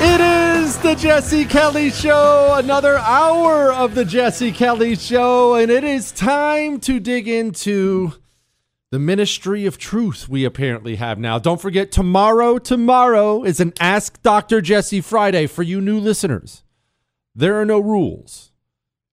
[0.00, 5.82] It is the Jesse Kelly Show, another hour of the Jesse Kelly Show, and it
[5.82, 8.12] is time to dig into
[8.92, 11.40] the ministry of truth we apparently have now.
[11.40, 14.60] Don't forget, tomorrow, tomorrow is an Ask Dr.
[14.60, 16.62] Jesse Friday for you new listeners.
[17.34, 18.52] There are no rules.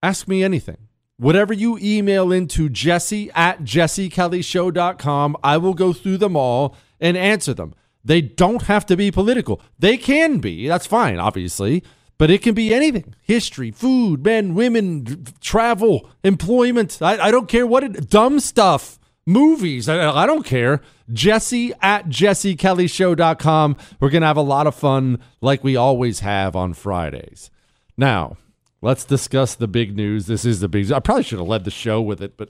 [0.03, 0.88] Ask me anything.
[1.17, 7.56] Whatever you email into jesse at jessekellyshow.com, I will go through them all and answer
[7.56, 7.73] them.
[8.06, 9.60] They don't have to be political.
[9.80, 10.68] They can be.
[10.68, 11.84] That's fine, obviously.
[12.18, 17.00] But it can be anything history, food, men, women, travel, employment.
[17.02, 19.90] I, I don't care what it, dumb stuff, movies.
[19.90, 20.82] I, I don't care.
[21.12, 23.76] Jesse at jessekellyshow.com.
[24.00, 27.52] We're going to have a lot of fun like we always have on Fridays.
[27.98, 28.38] Now,
[28.82, 30.28] let's discuss the big news.
[30.28, 32.50] This is the big I probably should have led the show with it, but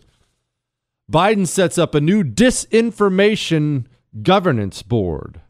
[1.11, 3.85] Biden sets up a new disinformation
[4.21, 5.41] governance board.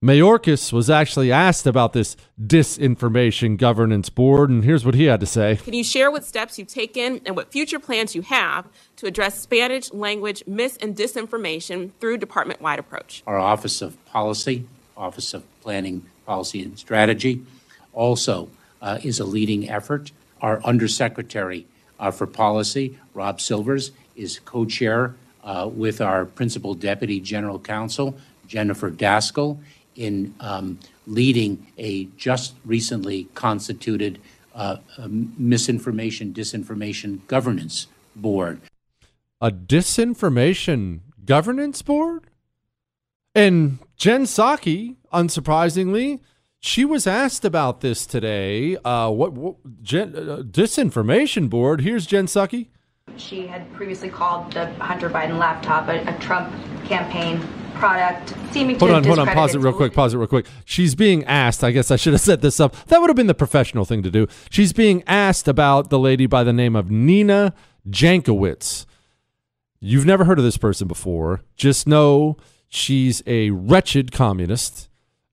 [0.00, 5.26] Mayorkas was actually asked about this disinformation governance board, and here's what he had to
[5.26, 5.56] say.
[5.56, 9.40] Can you share what steps you've taken and what future plans you have to address
[9.40, 13.24] Spanish language mis and disinformation through department wide approach?
[13.26, 14.66] Our Office of Policy,
[14.96, 17.44] Office of Planning, Policy, and Strategy
[17.92, 20.12] also uh, is a leading effort.
[20.40, 21.66] Our Undersecretary
[21.98, 28.16] uh, for Policy, Rob Silvers, is co chair uh, with our Principal Deputy General Counsel,
[28.46, 29.58] Jennifer Daskal
[29.98, 34.18] in um, leading a just recently constituted
[34.54, 38.60] uh, misinformation, disinformation governance board.
[39.40, 42.24] A disinformation governance board?
[43.34, 46.20] And Jen Psaki, unsurprisingly,
[46.60, 48.76] she was asked about this today.
[48.78, 51.82] Uh, what, what Jen, uh, disinformation board?
[51.82, 52.68] Here's Jen Psaki.
[53.16, 56.52] She had previously called the Hunter Biden laptop a, a Trump
[56.84, 57.40] campaign
[57.78, 60.46] product, seeming hold on, hold on, pause it real quick, pause it real quick.
[60.64, 61.62] She's being asked.
[61.64, 62.74] I guess I should have set this up.
[62.86, 64.26] That would have been the professional thing to do.
[64.50, 67.54] She's being asked about the lady by the name of Nina
[67.88, 68.84] Jankowicz.
[69.80, 71.42] You've never heard of this person before.
[71.56, 72.36] Just know
[72.68, 74.88] she's a wretched communist,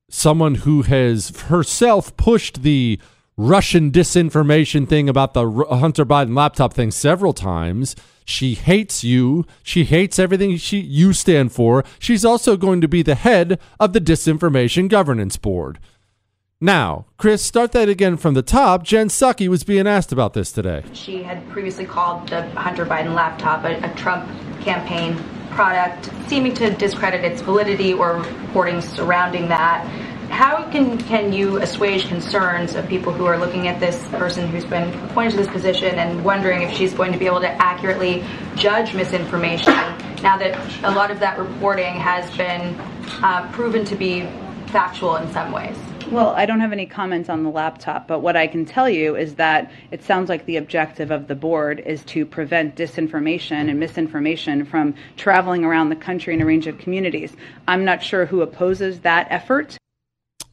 [0.09, 2.99] someone who has herself pushed the
[3.37, 7.95] Russian disinformation thing about the Hunter Biden laptop thing several times.
[8.25, 9.45] She hates you.
[9.63, 11.83] She hates everything she you stand for.
[11.99, 15.79] She's also going to be the head of the Disinformation Governance Board.
[16.59, 18.83] Now, Chris, start that again from the top.
[18.83, 20.83] Jen Psaki was being asked about this today.
[20.93, 24.27] She had previously called the Hunter Biden laptop a, a Trump
[24.61, 25.15] campaign
[25.51, 29.85] product, seeming to discredit its validity or reporting surrounding that.
[30.29, 34.65] How can, can you assuage concerns of people who are looking at this person who's
[34.65, 38.23] been appointed to this position and wondering if she's going to be able to accurately
[38.55, 39.73] judge misinformation
[40.21, 42.75] now that a lot of that reporting has been
[43.23, 44.21] uh, proven to be
[44.67, 45.77] factual in some ways?
[46.11, 49.15] Well, I don't have any comments on the laptop, but what I can tell you
[49.15, 53.79] is that it sounds like the objective of the board is to prevent disinformation and
[53.79, 57.35] misinformation from traveling around the country in a range of communities.
[57.67, 59.77] I'm not sure who opposes that effort.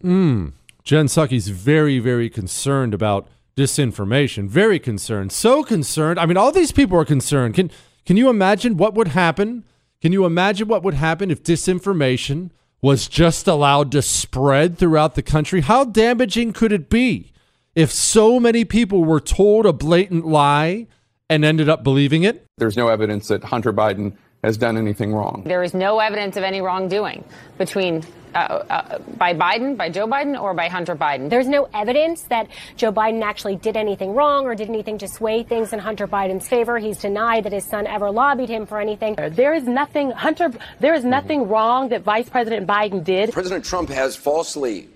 [0.03, 0.53] Mm.
[0.85, 4.49] Jen Psaki's very, very concerned about disinformation.
[4.49, 5.33] Very concerned.
[5.33, 6.19] So concerned.
[6.19, 7.55] I mean, all these people are concerned.
[7.55, 7.71] Can
[8.05, 9.65] can you imagine what would happen?
[10.01, 12.51] Can you imagine what would happen if disinformation
[12.83, 17.33] was just allowed to spread throughout the country, how damaging could it be
[17.77, 20.89] if so many people were told a blatant lie
[21.31, 22.45] and ended up believing it?
[22.59, 25.45] There's no evidence that Hunter Biden has done anything wrong.
[25.47, 27.25] There is no evidence of any wrongdoing
[27.59, 28.03] between
[28.35, 31.31] uh, uh, by Biden, by Joe Biden, or by Hunter Biden.
[31.31, 35.45] There's no evidence that Joe Biden actually did anything wrong or did anything to sway
[35.45, 36.79] things in Hunter Biden's favor.
[36.79, 39.15] He's denied that his son ever lobbied him for anything.
[39.17, 40.51] There is nothing, Hunter,
[40.81, 43.33] there is nothing wrong that Vice President Biden did.
[43.33, 44.89] President Trump has falsely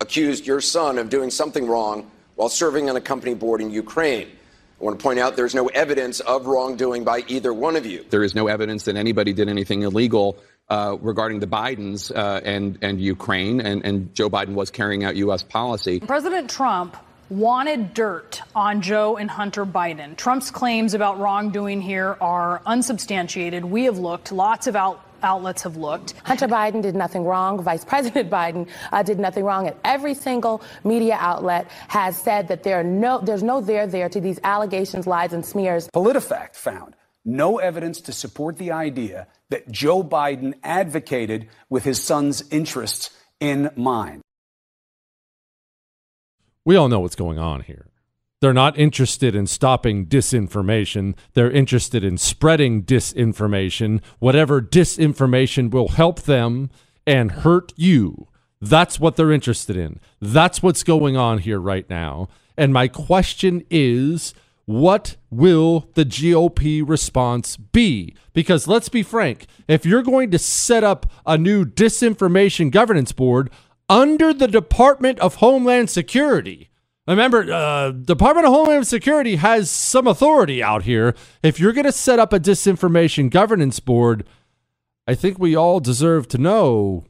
[0.00, 4.28] accused your son of doing something wrong while serving on a company board in Ukraine.
[4.78, 8.04] I want to point out there's no evidence of wrongdoing by either one of you.
[8.10, 10.36] There is no evidence that anybody did anything illegal
[10.68, 15.16] uh, regarding the Bidens uh, and, and Ukraine, and, and Joe Biden was carrying out
[15.16, 15.42] U.S.
[15.42, 16.00] policy.
[16.00, 16.96] President Trump
[17.30, 20.16] wanted dirt on Joe and Hunter Biden.
[20.16, 23.64] Trump's claims about wrongdoing here are unsubstantiated.
[23.64, 26.14] We have looked, lots of out, outlets have looked.
[26.24, 27.62] Hunter Biden did nothing wrong.
[27.62, 29.66] Vice President Biden uh, did nothing wrong.
[29.66, 34.08] And every single media outlet has said that there are no, there's no there there
[34.08, 35.88] to these allegations, lies, and smears.
[35.94, 42.42] PolitiFact found no evidence to support the idea that Joe Biden advocated with his son's
[42.50, 43.10] interests
[43.40, 44.22] in mind.
[46.64, 47.86] We all know what's going on here.
[48.40, 51.16] They're not interested in stopping disinformation.
[51.32, 54.02] They're interested in spreading disinformation.
[54.18, 56.70] Whatever disinformation will help them
[57.06, 58.28] and hurt you.
[58.60, 60.00] That's what they're interested in.
[60.20, 62.28] That's what's going on here right now.
[62.58, 64.34] And my question is
[64.66, 68.14] what will the GOP response be?
[68.32, 73.50] Because let's be frank, if you're going to set up a new disinformation governance board
[73.88, 76.70] under the Department of Homeland Security,
[77.14, 81.14] remember, uh, Department of Homeland Security has some authority out here.
[81.42, 84.26] If you're going to set up a disinformation governance board,
[85.06, 87.04] I think we all deserve to know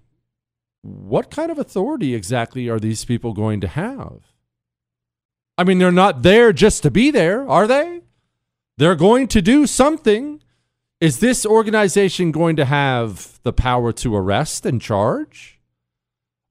[0.82, 4.20] what kind of authority exactly are these people going to have?
[5.58, 8.02] I mean, they're not there just to be there, are they?
[8.76, 10.42] They're going to do something.
[11.00, 15.55] Is this organization going to have the power to arrest and charge?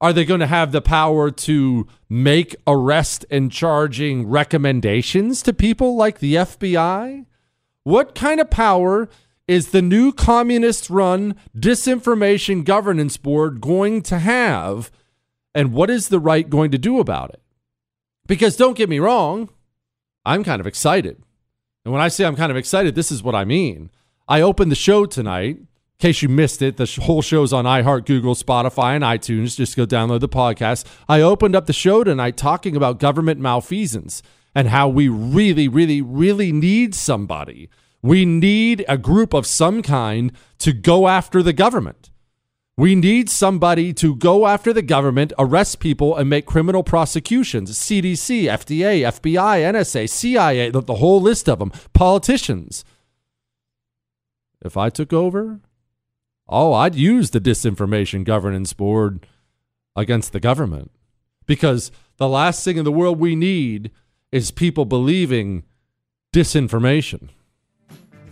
[0.00, 5.96] Are they going to have the power to make arrest and charging recommendations to people
[5.96, 7.24] like the FBI?
[7.84, 9.08] What kind of power
[9.48, 14.90] is the new communist run disinformation governance board going to have?
[15.54, 17.40] And what is the right going to do about it?
[18.26, 19.48] Because don't get me wrong,
[20.26, 21.22] I'm kind of excited.
[21.84, 23.90] And when I say I'm kind of excited, this is what I mean.
[24.28, 25.58] I opened the show tonight.
[25.98, 29.56] In case you missed it, the whole show's on iHeart, Google, Spotify, and iTunes.
[29.56, 30.84] Just go download the podcast.
[31.08, 34.22] I opened up the show tonight talking about government malfeasance
[34.54, 37.70] and how we really, really, really need somebody.
[38.02, 42.10] We need a group of some kind to go after the government.
[42.76, 47.70] We need somebody to go after the government, arrest people, and make criminal prosecutions.
[47.70, 52.84] CDC, FDA, FBI, NSA, CIA, the, the, whole list of them, politicians.
[54.62, 55.60] If I took over,
[56.48, 59.26] oh, I'd use the Disinformation Governance Board
[59.94, 60.90] against the government.
[61.46, 63.90] Because the last thing in the world we need
[64.32, 65.64] is people believing
[66.34, 67.28] disinformation.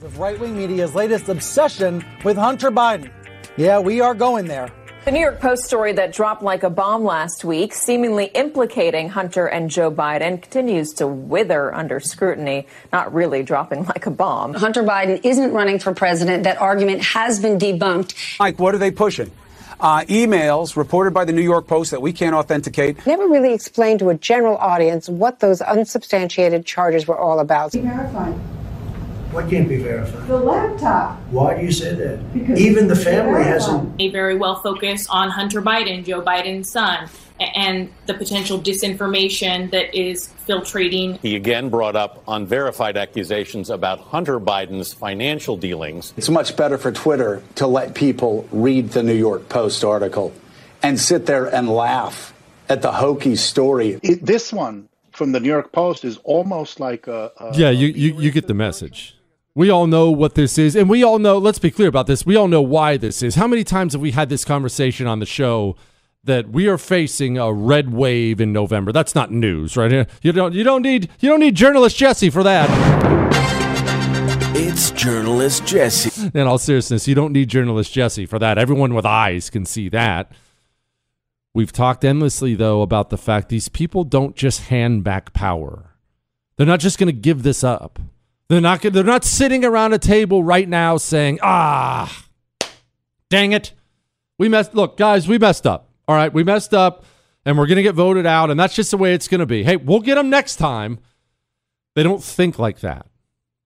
[0.03, 3.11] Of right wing media's latest obsession with Hunter Biden.
[3.57, 4.71] Yeah, we are going there.
[5.05, 9.45] The New York Post story that dropped like a bomb last week, seemingly implicating Hunter
[9.45, 14.55] and Joe Biden, continues to wither under scrutiny, not really dropping like a bomb.
[14.55, 16.45] Hunter Biden isn't running for president.
[16.45, 18.39] That argument has been debunked.
[18.39, 19.31] Mike, what are they pushing?
[19.79, 23.07] Uh, emails reported by the New York Post that we can't authenticate.
[23.07, 27.73] Never really explained to a general audience what those unsubstantiated charges were all about.
[27.73, 28.35] Verified.
[29.35, 30.29] What can't be verified?
[30.29, 31.19] The laptop.
[31.31, 32.33] Why do you say that?
[32.33, 33.99] Because Even the family hasn't.
[33.99, 37.09] They very well focus on Hunter Biden, Joe Biden's son,
[37.41, 41.19] and the potential disinformation that is filtrating.
[41.19, 46.15] He again brought up unverified accusations about Hunter Biden's financial dealings.
[46.17, 50.33] It's much better for Twitter to let people read the New York Post article
[50.81, 52.33] and sit there and laugh
[52.69, 53.99] at the hokey story.
[54.01, 57.33] It, this one from the New York Post is almost like a.
[57.37, 59.17] a yeah, you, you, you get the message.
[59.57, 61.39] We all know what this is, and we all know.
[61.39, 62.27] Let's be clear about this.
[62.27, 63.37] We all know why this is.
[63.37, 65.77] How many times have we had this conversation on the show
[66.25, 68.91] that we are facing a red wave in November?
[68.91, 70.09] That's not news, right?
[70.23, 70.55] You don't.
[70.55, 71.09] You don't need.
[71.21, 72.69] You don't need journalist Jesse for that.
[74.57, 76.33] It's journalist Jesse.
[76.35, 78.59] In all seriousness, you don't need journalist Jesse for that.
[78.59, 80.33] Everyone with eyes can see that.
[81.55, 85.95] We've talked endlessly, though, about the fact these people don't just hand back power.
[86.57, 88.01] They're not just going to give this up.
[88.49, 88.83] They're not.
[88.83, 92.25] They're not sitting around a table right now saying, "Ah,
[93.31, 93.73] dang it,
[94.39, 95.89] we messed." Look, guys, we messed up.
[96.07, 97.05] All right, we messed up,
[97.47, 99.65] and we're gonna get voted out, and that's just the way it's gonna be.
[99.65, 100.99] Hey, we'll get them next time.
[101.95, 103.07] They don't think like that.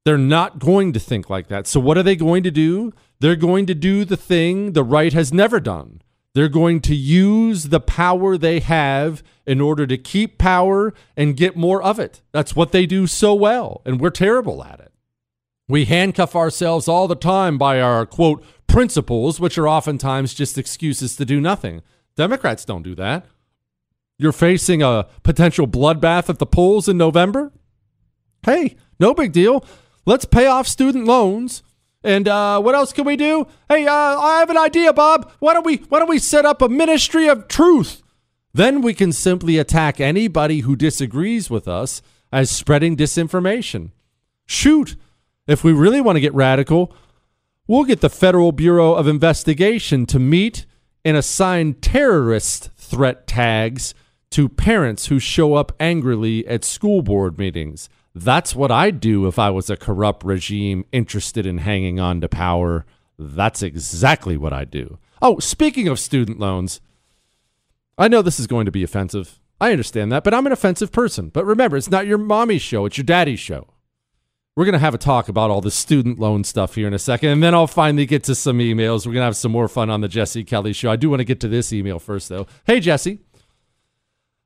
[0.04, 1.66] They're not going to think like that.
[1.66, 2.92] So what are they going to do?
[3.20, 6.00] They're going to do the thing the right has never done.
[6.34, 11.56] They're going to use the power they have in order to keep power and get
[11.56, 12.22] more of it.
[12.32, 14.92] That's what they do so well, and we're terrible at it.
[15.68, 21.16] We handcuff ourselves all the time by our quote principles, which are oftentimes just excuses
[21.16, 21.82] to do nothing.
[22.16, 23.26] Democrats don't do that.
[24.18, 27.52] You're facing a potential bloodbath at the polls in November?
[28.44, 29.64] Hey, no big deal.
[30.04, 31.62] Let's pay off student loans.
[32.04, 33.46] And uh, what else can we do?
[33.68, 35.32] Hey, uh, I have an idea, Bob.
[35.40, 38.02] Why don't we why don't we set up a ministry of truth?
[38.54, 42.02] Then we can simply attack anybody who disagrees with us
[42.32, 43.90] as spreading disinformation.
[44.46, 44.96] Shoot,
[45.46, 46.94] if we really want to get radical,
[47.66, 50.66] we'll get the Federal Bureau of Investigation to meet
[51.04, 53.94] and assign terrorist threat tags
[54.30, 57.88] to parents who show up angrily at school board meetings.
[58.24, 62.28] That's what I'd do if I was a corrupt regime interested in hanging on to
[62.28, 62.84] power.
[63.18, 64.98] That's exactly what I'd do.
[65.22, 66.80] Oh, speaking of student loans,
[67.96, 69.38] I know this is going to be offensive.
[69.60, 71.28] I understand that, but I'm an offensive person.
[71.28, 73.66] But remember, it's not your mommy's show, it's your daddy's show.
[74.56, 76.98] We're going to have a talk about all the student loan stuff here in a
[76.98, 79.06] second, and then I'll finally get to some emails.
[79.06, 80.90] We're going to have some more fun on the Jesse Kelly show.
[80.90, 82.48] I do want to get to this email first, though.
[82.64, 83.20] Hey, Jesse.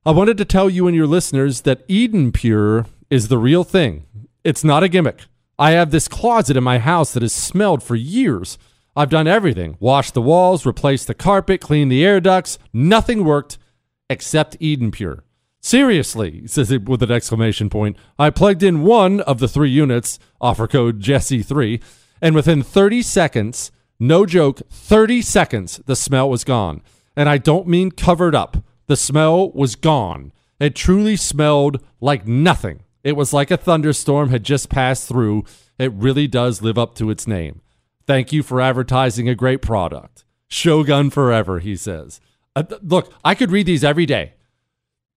[0.04, 4.06] I wanted to tell you and your listeners that Eden Pure is the real thing.
[4.42, 5.26] It's not a gimmick.
[5.58, 8.56] I have this closet in my house that has smelled for years.
[8.96, 12.58] I've done everything washed the walls, replaced the carpet, cleaned the air ducts.
[12.72, 13.58] Nothing worked
[14.08, 15.24] except Eden Pure.
[15.60, 17.98] Seriously, he says it with an exclamation point.
[18.18, 21.82] I plugged in one of the three units, offer code Jesse3,
[22.22, 26.80] and within 30 seconds, no joke, 30 seconds, the smell was gone.
[27.14, 28.64] And I don't mean covered up.
[28.86, 30.32] The smell was gone.
[30.58, 32.81] It truly smelled like nothing.
[33.04, 35.44] It was like a thunderstorm had just passed through.
[35.78, 37.60] It really does live up to its name.
[38.06, 40.24] Thank you for advertising a great product.
[40.48, 42.20] Shogun forever, he says.
[42.54, 44.34] Uh, look, I could read these every day.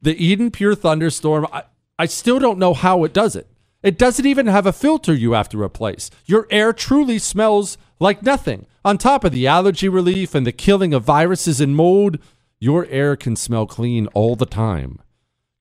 [0.01, 1.63] The Eden Pure Thunderstorm, I,
[1.99, 3.47] I still don't know how it does it.
[3.83, 6.09] It doesn't even have a filter you have to replace.
[6.25, 8.65] Your air truly smells like nothing.
[8.83, 12.17] On top of the allergy relief and the killing of viruses and mold,
[12.59, 14.99] your air can smell clean all the time.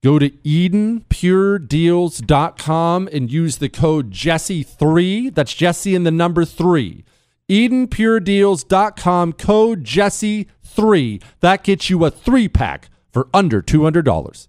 [0.04, 5.34] Go to EdenPureDeals.com and use the code Jesse3.
[5.34, 7.06] That's Jesse in the number three.
[7.48, 11.22] EdenPureDeals.com, code Jesse3.
[11.40, 14.48] That gets you a three pack for under $200.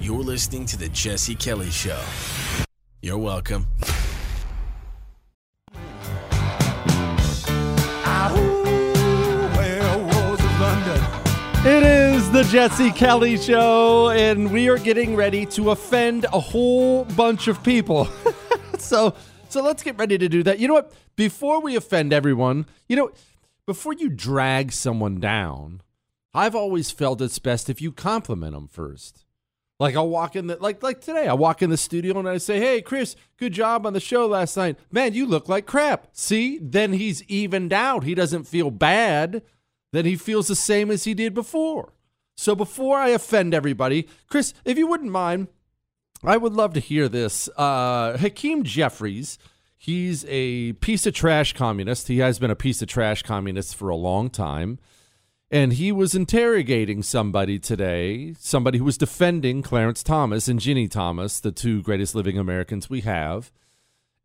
[0.00, 2.02] You're listening to The Jesse Kelly Show.
[3.00, 3.68] You're welcome.
[11.64, 12.07] It is
[12.38, 17.60] the Jesse Kelly Show, and we are getting ready to offend a whole bunch of
[17.64, 18.06] people.
[18.78, 19.12] so,
[19.48, 20.60] so let's get ready to do that.
[20.60, 20.92] You know what?
[21.16, 23.10] Before we offend everyone, you know,
[23.66, 25.82] before you drag someone down,
[26.32, 29.24] I've always felt it's best if you compliment them first.
[29.80, 32.38] Like I'll walk in the like like today, I walk in the studio and I
[32.38, 34.78] say, "Hey, Chris, good job on the show last night.
[34.92, 38.04] Man, you look like crap." See, then he's evened out.
[38.04, 39.42] He doesn't feel bad.
[39.90, 41.94] Then he feels the same as he did before.
[42.38, 45.48] So before I offend everybody, Chris, if you wouldn't mind,
[46.22, 47.48] I would love to hear this.
[47.56, 49.38] Uh, Hakeem Jeffries,
[49.76, 52.06] he's a piece of trash communist.
[52.06, 54.78] He has been a piece of trash communist for a long time.
[55.50, 61.40] And he was interrogating somebody today, somebody who was defending Clarence Thomas and Ginny Thomas,
[61.40, 63.50] the two greatest living Americans we have.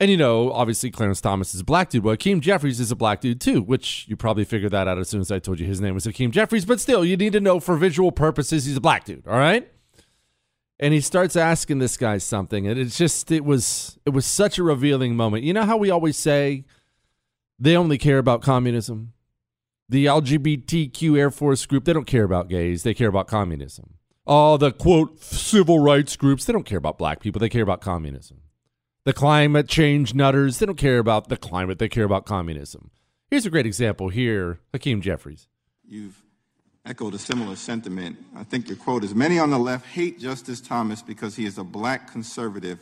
[0.03, 2.03] And you know, obviously Clarence Thomas is a black dude.
[2.03, 5.07] Well, Hakeem Jeffries is a black dude too, which you probably figured that out as
[5.07, 6.65] soon as I told you his name was Hakeem Jeffries.
[6.65, 9.25] But still, you need to know for visual purposes, he's a black dude.
[9.25, 9.65] All right.
[10.77, 14.57] And he starts asking this guy something, and it's just it was it was such
[14.57, 15.45] a revealing moment.
[15.45, 16.65] You know how we always say
[17.57, 19.13] they only care about communism
[19.89, 22.83] the LGBTQ Air Force group, they don't care about gays.
[22.83, 23.95] They care about communism.
[24.25, 27.39] All the quote civil rights groups, they don't care about black people.
[27.39, 28.42] They care about communism.
[29.05, 31.77] The climate change nutters, they don't care about the climate.
[31.77, 32.89] They care about communism.
[33.29, 35.49] Here's a great example here Hakeem Jeffries.
[35.85, 36.23] You've
[36.85, 38.17] echoed a similar sentiment.
[38.33, 41.57] I think your quote is Many on the left hate Justice Thomas because he is
[41.57, 42.79] a black conservative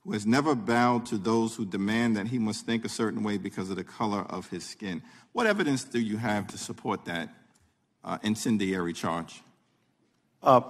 [0.00, 3.36] who has never bowed to those who demand that he must think a certain way
[3.36, 5.02] because of the color of his skin.
[5.32, 7.28] What evidence do you have to support that
[8.02, 9.42] uh, incendiary charge?
[10.42, 10.62] Uh,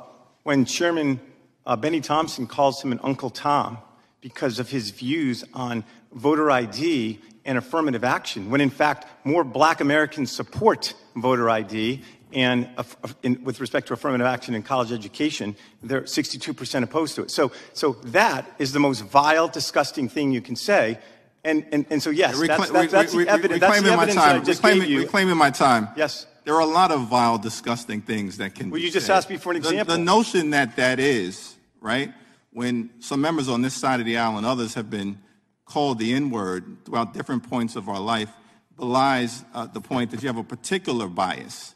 [0.43, 1.21] when Chairman
[1.65, 3.79] uh, Bennie Thompson calls him an Uncle Tom
[4.21, 9.81] because of his views on voter ID and affirmative action, when in fact more black
[9.81, 12.85] Americans support voter ID and uh,
[13.23, 17.31] in, with respect to affirmative action in college education, they're 62% opposed to it.
[17.31, 20.99] So, so that is the most vile, disgusting thing you can say.
[21.43, 24.63] And, and, and so, yes, that's, that's, that's the evidence, that's the evidence I just
[24.63, 25.01] reclaiming, gave you.
[25.01, 25.89] Reclaiming my time.
[25.97, 26.27] Yes.
[26.45, 29.17] There are a lot of vile, disgusting things that can Well, be you just said.
[29.17, 29.85] asked me for an example.
[29.85, 32.13] The, the notion that that is, right,
[32.53, 35.19] when some members on this side of the aisle and others have been
[35.65, 38.31] called the N-word throughout different points of our life
[38.77, 41.75] belies uh, the point that you have a particular bias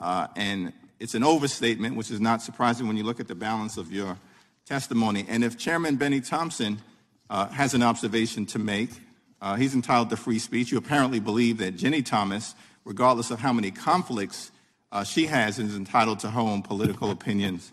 [0.00, 3.76] uh, and it's an overstatement, which is not surprising when you look at the balance
[3.76, 4.16] of your
[4.66, 5.26] testimony.
[5.28, 6.78] And if Chairman Bennie Thompson
[7.28, 8.90] uh, has an observation to make,
[9.40, 10.70] uh, he's entitled to free speech.
[10.70, 14.52] You apparently believe that Ginny Thomas, regardless of how many conflicts
[14.92, 17.72] uh, she has, is entitled to her own political opinions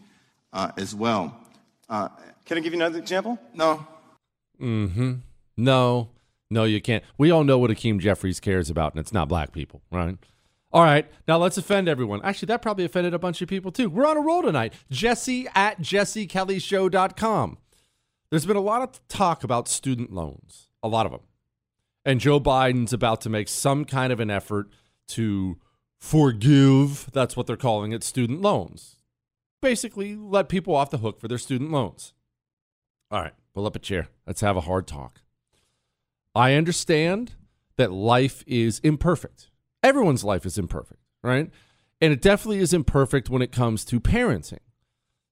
[0.52, 1.40] uh, as well.
[2.50, 3.38] Can I give you another example?
[3.54, 3.86] No.
[4.60, 5.14] Mm-hmm.
[5.56, 6.10] No.
[6.50, 7.04] No, you can't.
[7.16, 10.18] We all know what Hakeem Jeffries cares about, and it's not black people, right?
[10.72, 12.22] All right, now let's offend everyone.
[12.24, 13.88] Actually, that probably offended a bunch of people too.
[13.88, 14.74] We're on a roll tonight.
[14.90, 17.60] Jesse at jessekellyshow.com.
[18.32, 21.22] There's been a lot of talk about student loans, a lot of them.
[22.04, 24.70] And Joe Biden's about to make some kind of an effort
[25.10, 25.60] to
[26.00, 28.96] forgive, that's what they're calling it, student loans.
[29.62, 32.16] Basically, let people off the hook for their student loans.
[33.12, 34.08] All right, pull up a chair.
[34.28, 35.22] Let's have a hard talk.
[36.36, 37.34] I understand
[37.78, 39.50] that life is imperfect
[39.84, 41.50] everyone's life is imperfect, right?
[42.02, 44.60] And it definitely is imperfect when it comes to parenting.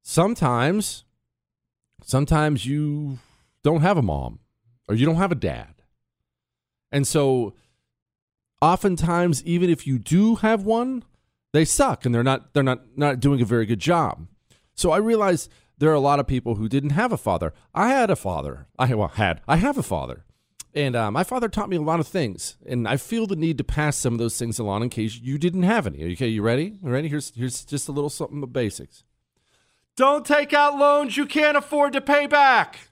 [0.03, 1.05] Sometimes,
[2.03, 3.19] sometimes you
[3.63, 4.39] don't have a mom
[4.87, 5.75] or you don't have a dad.
[6.91, 7.53] And so,
[8.61, 11.03] oftentimes, even if you do have one,
[11.53, 14.27] they suck and they're not they're not not doing a very good job.
[14.73, 17.53] So I realize there are a lot of people who didn't have a father.
[17.73, 18.67] I had a father.
[18.79, 20.25] I well, had I have a father
[20.77, 23.57] and uh, my father taught me a lot of things, and I feel the need
[23.57, 26.13] to pass some of those things along in case you didn't have any.
[26.13, 26.77] Okay, you ready?
[26.83, 27.07] You ready?
[27.07, 29.03] Here's here's just a little something of basics.
[29.95, 32.91] Don't take out loans you can't afford to pay back.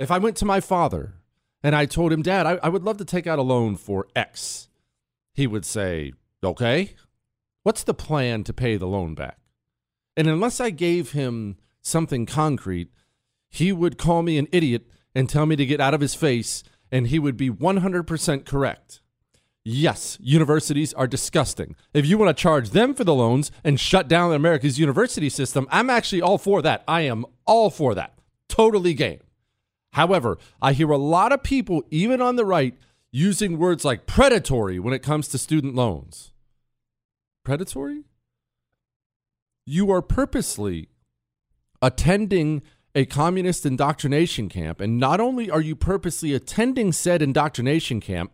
[0.00, 1.14] If I went to my father
[1.62, 4.08] and I told him, Dad, I, I would love to take out a loan for
[4.16, 4.68] X,
[5.32, 6.96] he would say, Okay,
[7.62, 9.38] what's the plan to pay the loan back?
[10.16, 12.90] And unless I gave him something concrete,
[13.48, 16.62] he would call me an idiot and tell me to get out of his face
[16.92, 19.00] and he would be 100% correct.
[19.62, 21.76] Yes, universities are disgusting.
[21.92, 25.68] If you want to charge them for the loans and shut down America's university system,
[25.70, 26.82] I'm actually all for that.
[26.88, 28.14] I am all for that.
[28.48, 29.20] Totally game.
[29.92, 32.74] However, I hear a lot of people, even on the right,
[33.12, 36.32] using words like predatory when it comes to student loans.
[37.44, 38.04] Predatory?
[39.66, 40.88] You are purposely
[41.82, 42.62] attending
[42.94, 48.32] a communist indoctrination camp, and not only are you purposely attending said indoctrination camp,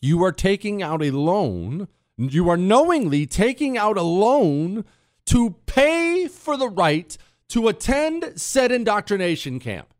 [0.00, 4.84] you are taking out a loan, you are knowingly taking out a loan
[5.26, 7.16] to pay for the right
[7.48, 9.92] to attend said indoctrination camp.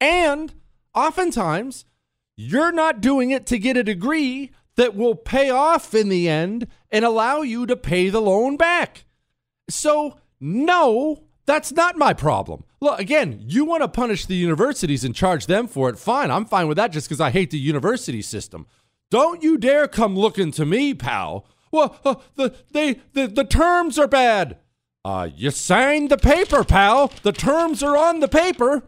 [0.00, 0.54] And
[0.94, 1.84] oftentimes,
[2.36, 6.66] you're not doing it to get a degree that will pay off in the end
[6.90, 9.04] and allow you to pay the loan back.
[9.70, 12.64] So, no, That's not my problem.
[12.80, 15.98] Look, again, you want to punish the universities and charge them for it.
[15.98, 16.30] Fine.
[16.30, 18.66] I'm fine with that just because I hate the university system.
[19.10, 21.46] Don't you dare come looking to me, pal.
[21.70, 24.58] Well, uh, the, they, the, the terms are bad.
[25.04, 27.12] Uh, you signed the paper, pal.
[27.22, 28.84] The terms are on the paper.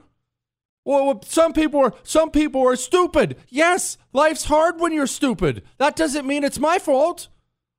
[0.85, 3.37] Well, some people are some people are stupid.
[3.49, 5.63] Yes, life's hard when you're stupid.
[5.79, 7.27] That doesn't mean it's my fault.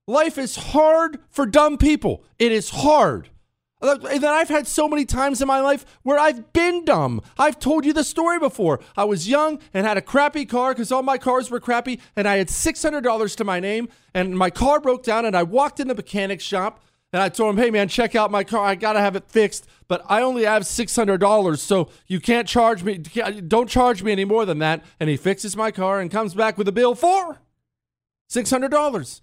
[0.07, 2.23] Life is hard for dumb people.
[2.37, 3.29] It is hard.
[3.79, 7.21] Then I've had so many times in my life where I've been dumb.
[7.37, 8.79] I've told you the story before.
[8.95, 12.27] I was young and had a crappy car because all my cars were crappy, and
[12.27, 15.87] I had $600 to my name, and my car broke down, and I walked in
[15.87, 18.65] the mechanic shop, and I told him, hey, man, check out my car.
[18.65, 22.83] I got to have it fixed, but I only have $600, so you can't charge
[22.83, 22.97] me.
[22.97, 24.83] Don't charge me any more than that.
[24.99, 27.39] And he fixes my car and comes back with a bill for
[28.29, 29.21] $600.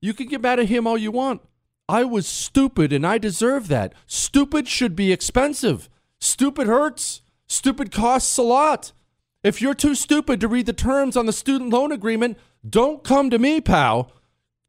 [0.00, 1.40] You can get mad at him all you want.
[1.88, 3.94] I was stupid and I deserve that.
[4.06, 5.88] Stupid should be expensive.
[6.18, 7.22] Stupid hurts.
[7.46, 8.92] Stupid costs a lot.
[9.42, 13.28] If you're too stupid to read the terms on the student loan agreement, don't come
[13.28, 14.10] to me, pal.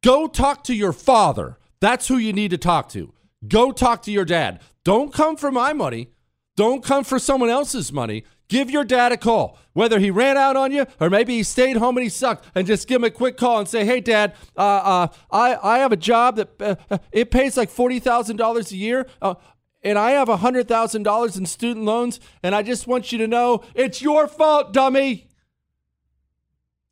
[0.03, 1.57] Go talk to your father.
[1.79, 3.13] That's who you need to talk to.
[3.47, 4.59] Go talk to your dad.
[4.83, 6.09] Don't come for my money.
[6.57, 8.25] Don't come for someone else's money.
[8.47, 11.77] Give your dad a call, whether he ran out on you or maybe he stayed
[11.77, 14.35] home and he sucked, and just give him a quick call and say, "Hey, Dad,
[14.55, 18.37] uh, uh, I I have a job that uh, uh it pays like forty thousand
[18.37, 19.35] dollars a year, uh,
[19.81, 23.27] and I have hundred thousand dollars in student loans, and I just want you to
[23.27, 25.27] know it's your fault, dummy."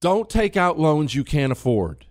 [0.01, 2.07] Don't take out loans you can't afford.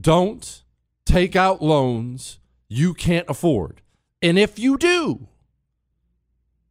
[0.00, 0.62] Don't
[1.04, 3.80] take out loans you can't afford,
[4.20, 5.28] and if you do,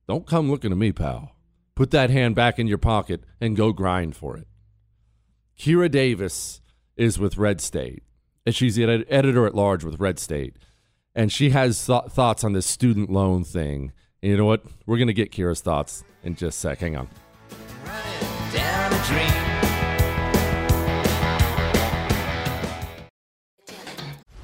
[0.08, 1.36] don't come looking at me, pal.
[1.80, 4.46] Put that hand back in your pocket and go grind for it.
[5.58, 6.60] Kira Davis
[6.98, 8.04] is with Red State,
[8.46, 10.58] and she's the ed- editor at large with Red State.
[11.16, 13.94] And she has th- thoughts on this student loan thing.
[14.22, 14.66] And you know what?
[14.86, 16.80] We're going to get Kira's thoughts in just a sec.
[16.80, 17.08] Hang on.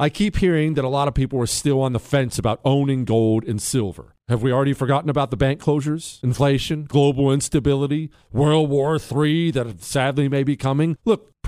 [0.00, 3.04] I keep hearing that a lot of people are still on the fence about owning
[3.04, 4.14] gold and silver.
[4.28, 9.82] Have we already forgotten about the bank closures, inflation, global instability, World War III that
[9.82, 10.96] sadly may be coming?
[11.04, 11.32] Look,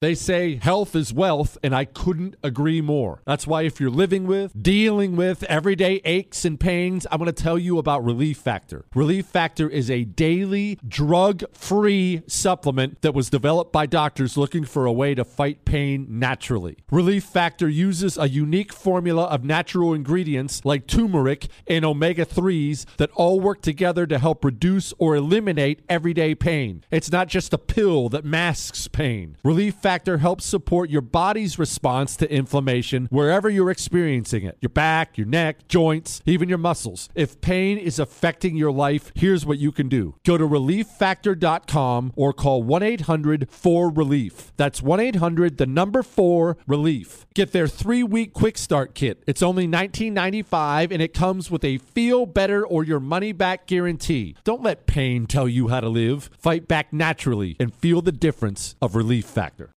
[0.00, 3.20] They say health is wealth, and I couldn't agree more.
[3.26, 7.32] That's why, if you're living with, dealing with everyday aches and pains, I'm going to
[7.32, 8.84] tell you about Relief Factor.
[8.94, 14.86] Relief Factor is a daily drug free supplement that was developed by doctors looking for
[14.86, 16.76] a way to fight pain naturally.
[16.92, 23.10] Relief Factor uses a unique formula of natural ingredients like turmeric and omega 3s that
[23.16, 26.84] all work together to help reduce or eliminate everyday pain.
[26.92, 29.36] It's not just a pill that masks pain.
[29.42, 35.16] Relief Factor helps support your body's response to inflammation wherever you're experiencing it your back,
[35.16, 37.08] your neck, joints, even your muscles.
[37.14, 42.34] If pain is affecting your life, here's what you can do go to relieffactor.com or
[42.34, 44.52] call 1 800 4 Relief.
[44.58, 47.24] That's 1 800 the number 4 Relief.
[47.34, 49.24] Get their three week quick start kit.
[49.26, 54.36] It's only $19.95 and it comes with a feel better or your money back guarantee.
[54.44, 56.28] Don't let pain tell you how to live.
[56.38, 59.72] Fight back naturally and feel the difference of Relief Factor.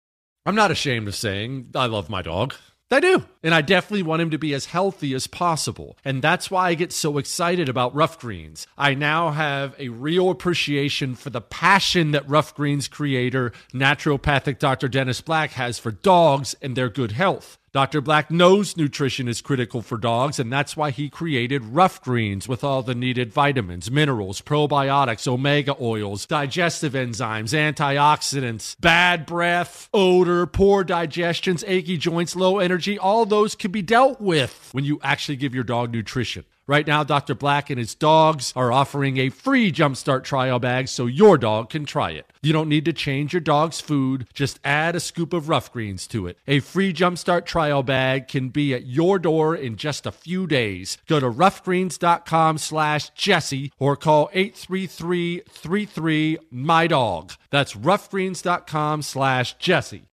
[0.49, 2.55] I'm not ashamed of saying I love my dog.
[2.89, 3.23] I do.
[3.43, 5.95] And I definitely want him to be as healthy as possible.
[6.03, 8.65] And that's why I get so excited about Ruff Greens.
[8.75, 14.87] I now have a real appreciation for the passion that Ruff Greens creator, naturopathic Dr.
[14.87, 17.58] Dennis Black, has for dogs and their good health.
[17.71, 18.01] Dr.
[18.01, 22.63] Black knows nutrition is critical for dogs, and that's why he created Ruff Greens with
[22.63, 30.83] all the needed vitamins, minerals, probiotics, omega oils, digestive enzymes, antioxidants, bad breath, odor, poor
[30.83, 32.97] digestions, achy joints, low energy.
[32.97, 36.45] All those can be dealt with when you actually give your dog nutrition.
[36.69, 37.33] Right now, Dr.
[37.33, 41.83] Black and his dogs are offering a free Jumpstart trial bag so your dog can
[41.83, 42.31] try it.
[42.43, 46.05] You don't need to change your dog's food, just add a scoop of ruff greens
[46.09, 46.37] to it.
[46.47, 50.99] A free Jumpstart trial bag can be at your door in just a few days.
[51.07, 57.33] Go to ruffgreens.com slash Jesse or call 833-33-MY-DOG.
[57.49, 60.03] That's ruffgreens.com slash Jesse.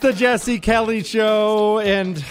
[0.00, 2.24] The Jesse Kelly Show, and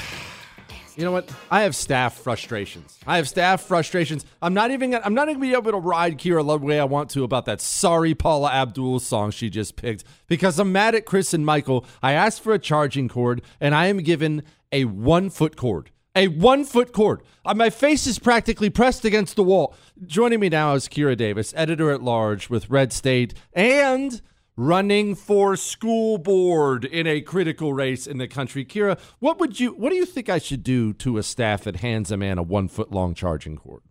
[0.95, 1.31] you know what?
[1.51, 2.97] I have staff frustrations.
[3.05, 4.25] I have staff frustrations.
[4.41, 4.91] I'm not even.
[4.91, 7.23] Gonna, I'm not going to be able to ride Kira the way I want to
[7.23, 11.45] about that sorry Paula Abdul song she just picked because I'm mad at Chris and
[11.45, 11.85] Michael.
[12.01, 15.91] I asked for a charging cord, and I am given a one foot cord.
[16.15, 17.21] A one foot cord.
[17.45, 19.75] Uh, my face is practically pressed against the wall.
[20.05, 24.21] Joining me now is Kira Davis, editor at large with Red State, and
[24.59, 28.65] running for school board in a critical race in the country.
[28.65, 31.77] Kira, what would you what do you think I should do to a staff that
[31.77, 33.81] hands a man a one foot long charging cord?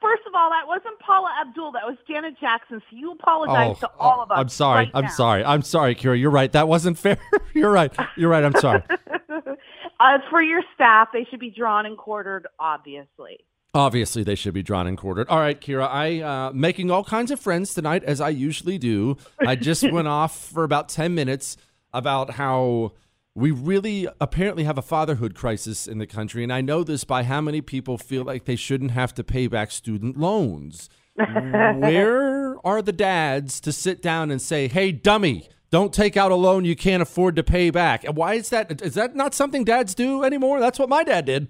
[0.00, 1.72] First of all, that wasn't Paula Abdul.
[1.72, 2.80] That was Janet Jackson.
[2.90, 4.36] So you apologize oh, to all of us.
[4.38, 4.84] Oh, I'm sorry.
[4.86, 5.10] right I'm now.
[5.10, 5.44] sorry.
[5.44, 6.18] I'm sorry, Kira.
[6.18, 6.50] You're right.
[6.50, 7.18] That wasn't fair.
[7.54, 7.94] You're right.
[8.16, 8.42] You're right.
[8.42, 8.82] I'm sorry.
[10.00, 13.40] As for your staff, they should be drawn and quartered, obviously.
[13.72, 15.28] Obviously, they should be drawn and quartered.
[15.28, 19.16] All right, Kira, I uh, making all kinds of friends tonight, as I usually do.
[19.38, 21.56] I just went off for about ten minutes
[21.92, 22.92] about how
[23.36, 27.22] we really apparently have a fatherhood crisis in the country, and I know this by
[27.22, 30.88] how many people feel like they shouldn't have to pay back student loans.
[31.14, 35.48] Where are the dads to sit down and say, "Hey, dummy"?
[35.70, 38.02] Don't take out a loan you can't afford to pay back.
[38.02, 38.82] And why is that?
[38.82, 40.58] Is that not something dads do anymore?
[40.58, 41.46] That's what my dad did.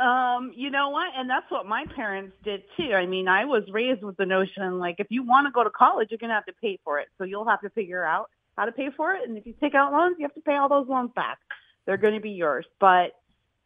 [0.00, 1.08] Um, you know what?
[1.16, 2.92] And that's what my parents did too.
[2.94, 5.70] I mean, I was raised with the notion like if you want to go to
[5.70, 7.08] college, you're going to have to pay for it.
[7.18, 9.28] So you'll have to figure out how to pay for it.
[9.28, 11.38] And if you take out loans, you have to pay all those loans back.
[11.86, 12.66] They're going to be yours.
[12.78, 13.12] But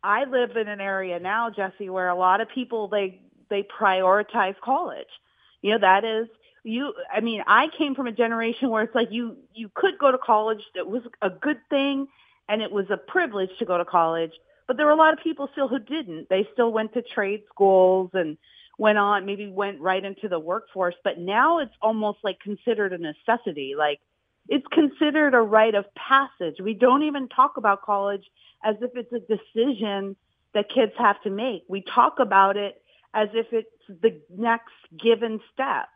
[0.03, 4.55] I live in an area now, Jesse, where a lot of people they they prioritize
[4.63, 5.07] college.
[5.63, 6.29] You know, that is
[6.65, 10.11] you I mean, I came from a generation where it's like you you could go
[10.11, 10.63] to college.
[10.75, 12.09] It was a good thing
[12.49, 14.33] and it was a privilege to go to college.
[14.67, 16.29] But there were a lot of people still who didn't.
[16.29, 18.39] They still went to trade schools and
[18.79, 20.95] went on, maybe went right into the workforce.
[21.05, 23.75] But now it's almost like considered a necessity.
[23.77, 24.01] Like
[24.49, 26.57] it's considered a rite of passage.
[26.63, 28.25] We don't even talk about college
[28.65, 30.17] as if it's a decision
[30.55, 31.65] that kids have to make.
[31.69, 32.81] We talk about it
[33.13, 35.89] as if it's the next given step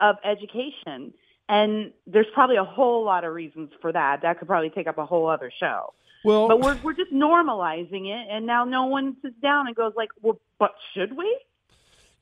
[0.00, 1.14] of education.
[1.48, 4.22] And there's probably a whole lot of reasons for that.
[4.22, 5.92] That could probably take up a whole other show.
[6.24, 9.92] Well, but we're we're just normalizing it, and now no one sits down and goes
[9.96, 11.38] like, "Well, but should we?"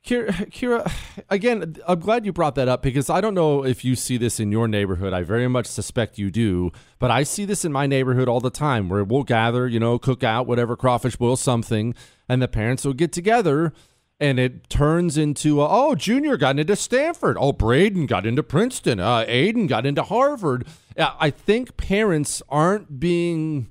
[0.05, 0.91] Kira, Kira,
[1.29, 4.37] again, I'm glad you brought that up because I don't know if you see this
[4.37, 5.13] in your neighborhood.
[5.13, 8.49] I very much suspect you do, but I see this in my neighborhood all the
[8.49, 11.95] time where we'll gather, you know, cook out, whatever, crawfish boil, something,
[12.27, 13.71] and the parents will get together
[14.19, 17.35] and it turns into, uh, oh, Junior got into Stanford.
[17.39, 18.99] Oh, Braden got into Princeton.
[18.99, 20.65] Uh, Aiden got into Harvard.
[20.97, 23.69] I think parents aren't being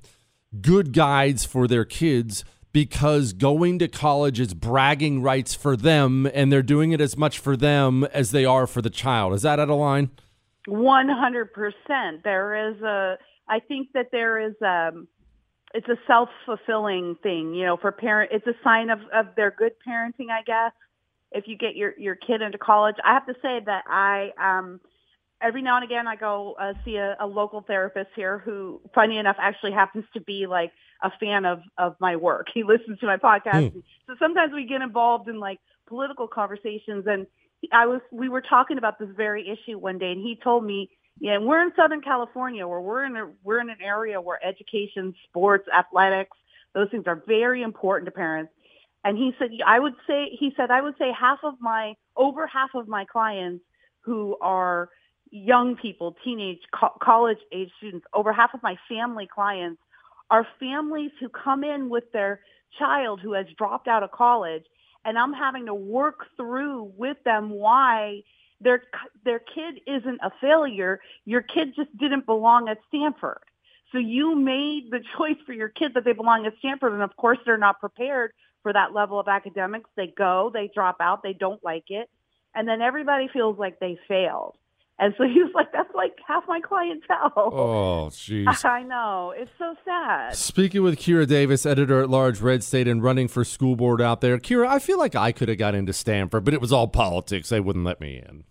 [0.61, 6.51] good guides for their kids because going to college is bragging rights for them and
[6.51, 9.33] they're doing it as much for them as they are for the child.
[9.33, 10.09] Is that out of line?
[10.67, 12.23] One hundred percent.
[12.23, 13.17] There is a.
[13.47, 14.91] I think that there is a,
[15.73, 17.77] It's a self fulfilling thing, you know.
[17.77, 20.71] For parent, it's a sign of of their good parenting, I guess.
[21.31, 24.79] If you get your your kid into college, I have to say that I um
[25.43, 29.17] every now and again I go uh, see a, a local therapist here who, funny
[29.17, 30.71] enough, actually happens to be like
[31.03, 32.47] a fan of of my work.
[32.53, 33.79] He listens to my podcast, Hmm.
[34.07, 37.27] so sometimes we get involved in like political conversations, and
[37.71, 40.89] I was we were talking about this very issue one day, and he told me,
[41.19, 45.13] yeah, we're in Southern California, where we're in a we're in an area where education,
[45.27, 46.37] sports, athletics,
[46.73, 48.51] those things are very important to parents.
[49.05, 52.47] And he said, I would say, he said, I would say half of my, over
[52.47, 53.63] half of my clients
[54.01, 54.89] who are
[55.33, 59.81] young people, teenage, co- college age students, over half of my family clients
[60.29, 62.41] are families who come in with their
[62.79, 64.63] child who has dropped out of college
[65.05, 68.21] and I'm having to work through with them why
[68.61, 68.83] their
[69.25, 71.01] their kid isn't a failure.
[71.25, 73.41] Your kid just didn't belong at Stanford.
[73.91, 77.15] So you made the choice for your kid that they belong at Stanford, and of
[77.17, 79.89] course they're not prepared for that level of academics.
[79.97, 82.09] They go, they drop out, they don't like it,
[82.55, 84.55] and then everybody feels like they failed.
[84.99, 87.31] And so he was like, that's like half my clientele.
[87.35, 88.45] Oh, jeez.
[88.65, 89.33] I know.
[89.35, 90.35] It's so sad.
[90.35, 94.21] Speaking with Kira Davis, editor at large, Red State, and running for school board out
[94.21, 94.37] there.
[94.37, 97.49] Kira, I feel like I could have got into Stanford, but it was all politics.
[97.49, 98.43] They wouldn't let me in.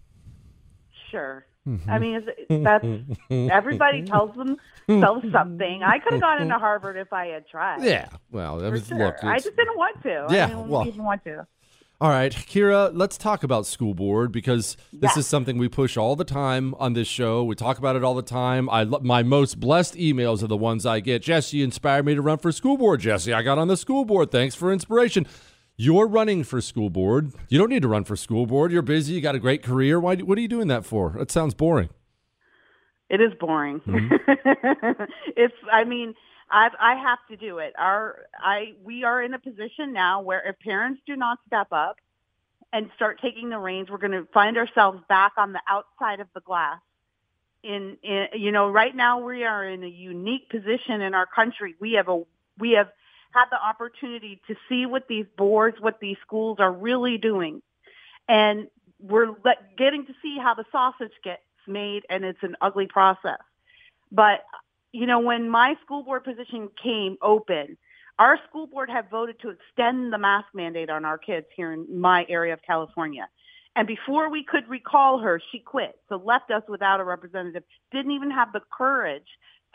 [1.11, 1.47] Sure.
[1.67, 1.91] Mm-hmm.
[1.91, 2.27] I mean,
[2.65, 2.85] that's
[3.31, 5.83] everybody tells themselves something.
[5.85, 7.85] I could have gone into Harvard if I had tried.
[7.85, 8.09] Yeah.
[8.33, 8.99] Well, that was sure.
[8.99, 9.23] look.
[9.23, 10.27] I just didn't want to.
[10.31, 11.47] Yeah, I didn't well- even want to.
[12.03, 16.17] All right, Kira, let's talk about school board because this is something we push all
[16.17, 17.45] the time on this show.
[17.45, 18.69] We talk about it all the time.
[18.71, 21.23] I my most blessed emails are the ones I get.
[21.23, 22.99] Jesse inspired me to run for school board.
[22.99, 24.33] Jesse, I got on the school board.
[24.33, 25.29] Thanks for inspiration.
[25.77, 27.35] You're running for school board.
[27.49, 28.73] You don't need to run for school board.
[28.73, 29.15] You're busy.
[29.15, 30.01] You got a great career.
[30.01, 30.17] Why?
[30.17, 31.15] What are you doing that for?
[31.17, 31.91] That sounds boring.
[33.11, 33.79] It is boring.
[33.87, 35.05] Mm-hmm.
[35.37, 35.55] it's.
[35.73, 36.15] I mean,
[36.53, 37.73] I I have to do it.
[37.77, 41.97] Our I we are in a position now where if parents do not step up
[42.73, 46.29] and start taking the reins, we're going to find ourselves back on the outside of
[46.35, 46.79] the glass.
[47.63, 51.75] In, in you know, right now we are in a unique position in our country.
[51.81, 52.23] We have a
[52.59, 52.91] we have
[53.33, 57.63] had the opportunity to see what these boards, what these schools are really doing,
[58.29, 58.69] and
[59.01, 63.41] we're let, getting to see how the sausage gets made, and it's an ugly process.
[64.11, 64.45] But
[64.93, 67.77] you know, when my school board position came open,
[68.19, 72.01] our school board had voted to extend the mask mandate on our kids here in
[72.01, 73.27] my area of California.
[73.75, 75.99] And before we could recall her, she quit.
[76.11, 77.63] So left us without a representative.
[77.91, 79.27] Didn't even have the courage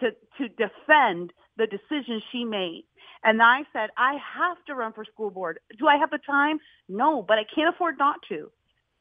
[0.01, 2.85] to, to defend the decision she made.
[3.23, 5.59] And I said, I have to run for school board.
[5.79, 6.59] Do I have the time?
[6.87, 8.51] No, but I can't afford not to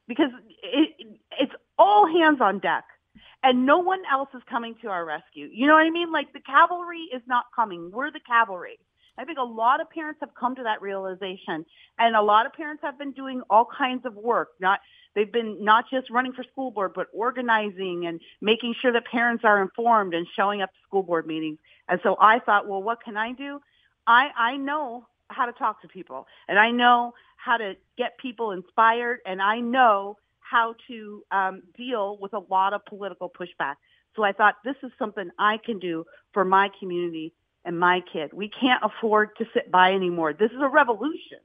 [0.09, 0.31] because
[0.63, 2.85] it, it's all hands on deck
[3.43, 5.49] and no one else is coming to our rescue.
[5.53, 6.13] You know what I mean?
[6.13, 7.91] Like the cavalry is not coming.
[7.93, 8.79] We're the cavalry.
[9.19, 11.65] I think a lot of parents have come to that realization
[11.99, 14.51] and a lot of parents have been doing all kinds of work.
[14.61, 14.81] Not,
[15.15, 19.43] they've been not just running for school board, but organizing and making sure that parents
[19.45, 21.59] are informed and showing up to school board meetings.
[21.89, 23.61] And so I thought, well, what can I do?
[24.07, 28.51] I, I know how to talk to people and I know how to get people
[28.51, 30.19] inspired and I know
[30.49, 33.75] how to um, deal with a lot of political pushback.
[34.15, 38.33] So I thought this is something I can do for my community and my kid.
[38.33, 40.33] We can't afford to sit by anymore.
[40.33, 41.39] This is a revolution.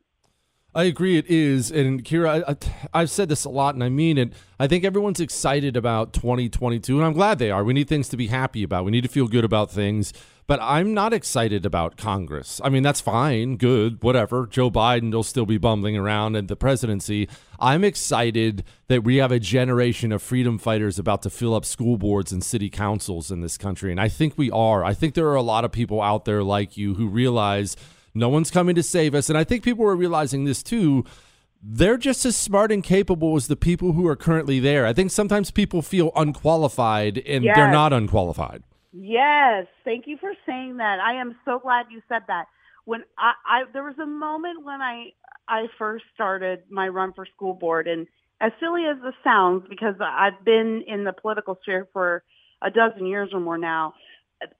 [0.73, 1.69] I agree, it is.
[1.69, 4.31] And Kira, I, I've said this a lot, and I mean it.
[4.57, 7.65] I think everyone's excited about 2022, and I'm glad they are.
[7.65, 8.85] We need things to be happy about.
[8.85, 10.13] We need to feel good about things.
[10.51, 12.59] But I'm not excited about Congress.
[12.61, 14.45] I mean, that's fine, good, whatever.
[14.47, 17.29] Joe Biden will still be bumbling around in the presidency.
[17.57, 21.97] I'm excited that we have a generation of freedom fighters about to fill up school
[21.97, 23.91] boards and city councils in this country.
[23.91, 24.83] And I think we are.
[24.83, 27.77] I think there are a lot of people out there like you who realize
[28.13, 29.29] no one's coming to save us.
[29.29, 31.05] And I think people are realizing this too.
[31.63, 34.85] They're just as smart and capable as the people who are currently there.
[34.85, 38.63] I think sometimes people feel unqualified and they're not unqualified.
[38.93, 40.99] Yes, thank you for saying that.
[40.99, 42.45] I am so glad you said that.
[42.85, 45.11] When I, I there was a moment when I
[45.47, 48.07] I first started my run for school board, and
[48.41, 52.23] as silly as this sounds, because I've been in the political sphere for
[52.61, 53.93] a dozen years or more now,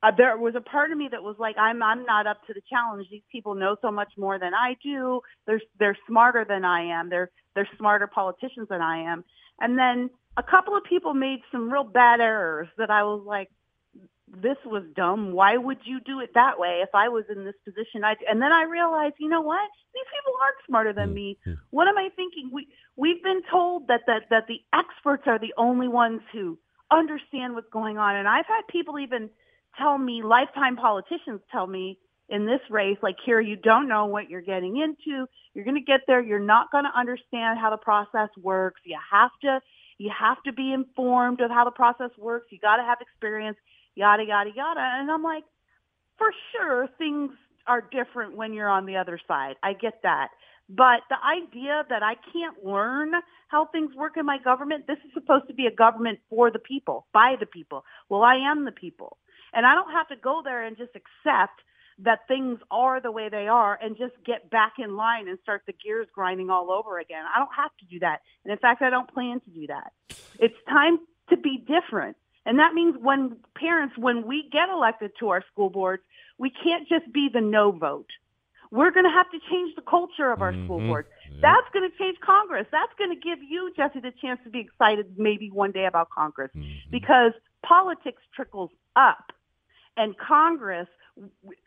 [0.04, 2.54] uh, there was a part of me that was like, I'm I'm not up to
[2.54, 3.08] the challenge.
[3.12, 5.22] These people know so much more than I do.
[5.48, 7.10] They're they're smarter than I am.
[7.10, 9.26] They're they're smarter politicians than I am.
[9.60, 13.50] And then a couple of people made some real bad errors that I was like,
[14.34, 15.34] this was dumb.
[15.34, 16.82] Why would you do it that way?
[16.84, 19.70] If I was in this position, I and then I realized, you know what?
[19.94, 21.38] These people aren't smarter than mm, me.
[21.70, 22.50] What am I thinking?
[22.54, 26.58] We we've been told that that that the experts are the only ones who
[26.89, 29.30] understand what's going on, and I've had people even
[29.78, 31.98] tell me, lifetime politicians tell me
[32.30, 35.28] in this race, like here, you don't know what you're getting into.
[35.54, 36.22] You're going to get there.
[36.22, 38.82] You're not going to understand how the process works.
[38.86, 39.60] You have to
[39.98, 42.48] you have to be informed of how the process works.
[42.50, 43.58] You got to have experience
[43.96, 45.44] yada yada yada and i'm like
[46.18, 47.32] for sure things
[47.68, 49.56] are different when you're on the other side.
[49.64, 50.30] I get that.
[50.70, 53.12] But the idea that I can't learn
[53.50, 56.60] how things work in my government, this is supposed to be a government for the
[56.60, 57.84] people, by the people.
[58.08, 59.18] Well, I am the people.
[59.54, 61.62] And I don't have to go there and just accept
[62.00, 65.64] that things are the way they are and just get back in line and start
[65.68, 67.24] the gears grinding all over again.
[67.36, 68.22] I don't have to do that.
[68.46, 69.92] And in fact, I don't plan to do that.
[70.39, 72.16] It's time to be different.
[72.46, 76.03] And that means when parents, when we get elected to our school boards,
[76.38, 78.09] we can't just be the no vote.
[78.72, 80.88] We're going to have to change the culture of our school Mhm.
[80.88, 81.09] boards.
[81.41, 82.68] That's going to change Congress.
[82.72, 86.09] That's going to give you, Jesse, the chance to be excited maybe one day about
[86.09, 86.51] Congress
[86.89, 87.34] because
[87.64, 89.32] politics trickles up
[89.97, 90.88] and Congress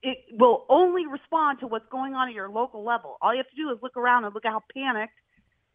[0.02, 3.18] it will only respond to what's going on at your local level.
[3.20, 5.12] All you have to do is look around and look at how panicked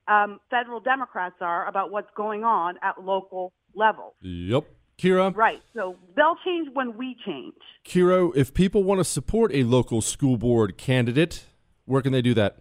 [0.08, 4.16] um, federal Democrats are about what's going on at local level.
[4.22, 4.66] Yep.
[5.00, 5.62] Kira, Right.
[5.74, 7.56] So they'll change when we change.
[7.86, 11.46] Kira, if people want to support a local school board candidate,
[11.86, 12.58] where can they do that?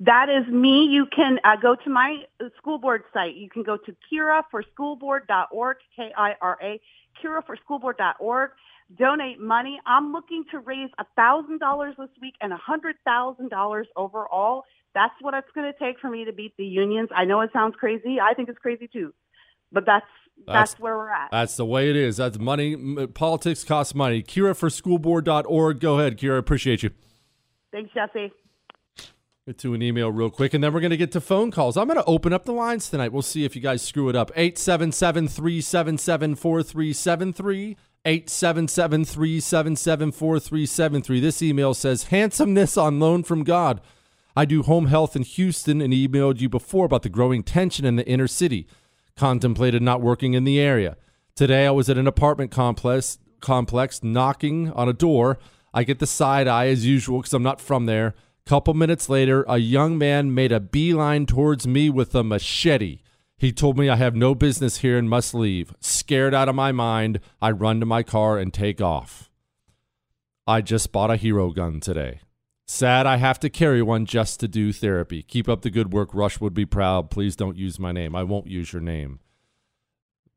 [0.00, 0.86] That is me.
[0.90, 3.36] You can uh, go to my uh, school board site.
[3.36, 6.80] You can go to kiraforschoolboard.org, K-I-R-A,
[7.22, 8.50] kiraforschoolboard.org.
[8.98, 9.80] Donate money.
[9.86, 14.64] I'm looking to raise $1,000 this week and $100,000 overall.
[14.94, 17.08] That's what it's going to take for me to beat the unions.
[17.14, 18.18] I know it sounds crazy.
[18.20, 19.14] I think it's crazy too.
[19.72, 21.30] But that's that's, That's- where we're at.
[21.30, 22.16] That's the way it is.
[22.18, 22.76] That's money.
[23.08, 24.22] Politics costs money.
[24.22, 25.80] Kira for schoolboard.org.
[25.80, 26.38] Go ahead, Kira.
[26.38, 26.90] Appreciate you.
[27.72, 28.32] Thanks, Jesse.
[29.46, 31.76] Get to an email real quick, and then we're going to get to phone calls.
[31.76, 33.12] I'm going to open up the lines tonight.
[33.12, 34.30] We'll see if you guys screw it up.
[34.34, 37.76] 877 377 4373.
[38.06, 41.20] 877 377 4373.
[41.20, 43.80] This email says, Handsomeness on loan from God.
[44.36, 47.96] I do home health in Houston and emailed you before about the growing tension in
[47.96, 48.66] the inner city.
[49.16, 50.96] Contemplated not working in the area.
[51.36, 55.38] Today I was at an apartment complex complex knocking on a door.
[55.72, 58.14] I get the side eye as usual because I'm not from there.
[58.46, 63.00] Couple minutes later, a young man made a beeline towards me with a machete.
[63.38, 65.74] He told me I have no business here and must leave.
[65.80, 69.30] Scared out of my mind, I run to my car and take off.
[70.46, 72.20] I just bought a hero gun today.
[72.66, 75.22] Sad I have to carry one just to do therapy.
[75.22, 76.14] Keep up the good work.
[76.14, 77.10] Rush would be proud.
[77.10, 78.16] Please don't use my name.
[78.16, 79.20] I won't use your name.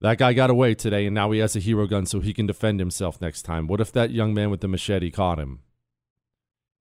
[0.02, 2.46] That guy got away today, and now he has a hero gun so he can
[2.46, 3.66] defend himself next time.
[3.66, 5.62] What if that young man with the machete caught him?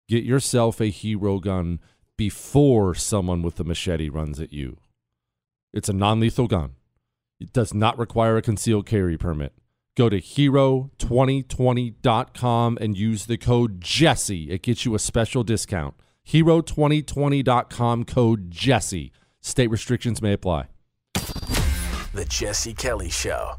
[0.07, 1.79] Get yourself a hero gun
[2.17, 4.77] before someone with the machete runs at you.
[5.73, 6.73] It's a non lethal gun.
[7.39, 9.53] It does not require a concealed carry permit.
[9.95, 14.49] Go to hero2020.com and use the code Jesse.
[14.49, 15.93] It gets you a special discount.
[16.27, 19.11] Hero2020.com code Jesse.
[19.41, 20.65] State restrictions may apply.
[22.13, 23.53] The Jesse Kelly Show.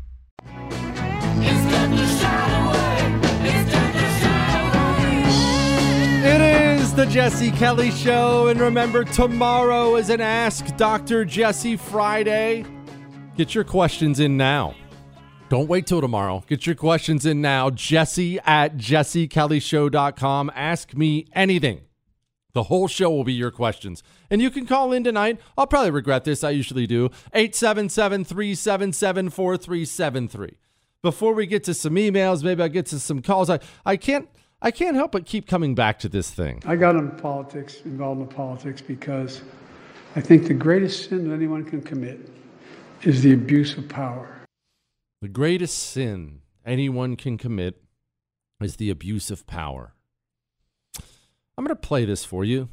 [6.26, 8.48] It is the Jesse Kelly Show.
[8.48, 11.24] And remember, tomorrow is an Ask Dr.
[11.24, 12.64] Jesse Friday.
[13.36, 14.74] Get your questions in now.
[15.48, 16.42] Don't wait till tomorrow.
[16.46, 17.70] Get your questions in now.
[17.70, 20.50] Jesse at jessekellyshow.com.
[20.54, 21.82] Ask me anything.
[22.54, 24.02] The whole show will be your questions.
[24.30, 25.40] And you can call in tonight.
[25.58, 26.42] I'll probably regret this.
[26.42, 27.06] I usually do.
[27.34, 30.56] 877 377 4373.
[31.02, 33.50] Before we get to some emails, maybe I'll get to some calls.
[33.50, 34.28] I, I can't
[34.62, 36.62] I can't help but keep coming back to this thing.
[36.64, 39.42] I got in politics, involved in politics, because
[40.16, 42.30] I think the greatest sin that anyone can commit
[43.02, 44.43] is the abuse of power.
[45.24, 47.82] The greatest sin anyone can commit
[48.60, 49.94] is the abuse of power.
[51.56, 52.68] I'm going to play this for you.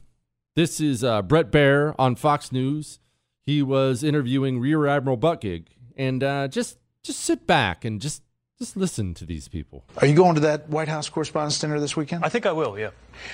[0.58, 3.00] This is uh, Bret Baier on Fox News.
[3.46, 8.22] He was interviewing Rear Admiral Buttigieg, and uh, just just sit back and just
[8.62, 9.84] just listen to these people.
[9.98, 12.24] Are you going to that White House Correspondents' Dinner this weekend?
[12.24, 12.92] I think I will, yeah.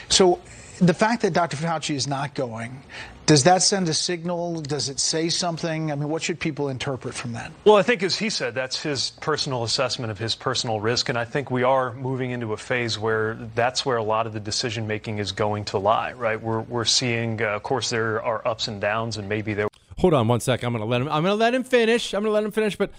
[0.08, 0.40] So,
[0.80, 1.58] the fact that Dr.
[1.58, 2.82] Fauci is not going,
[3.26, 4.62] does that send a signal?
[4.62, 5.92] Does it say something?
[5.92, 7.52] I mean, what should people interpret from that?
[7.66, 11.10] Well, I think, as he said, that's his personal assessment of his personal risk.
[11.10, 14.34] And I think we are moving into a phase where that's where a lot of
[14.34, 16.42] the decision making is going to lie, right?
[16.42, 19.68] We're, we're seeing, uh, of course, there are ups and downs, and maybe there.
[19.98, 20.64] Hold on one sec.
[20.64, 21.10] I'm going to let him.
[21.10, 22.14] I'm going to let him finish.
[22.14, 22.78] I'm going to let him finish.
[22.78, 22.92] But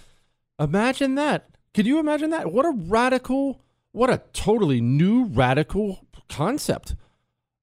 [0.58, 1.48] imagine that.
[1.78, 2.50] Could you imagine that?
[2.50, 3.60] What a radical,
[3.92, 6.96] what a totally new radical concept.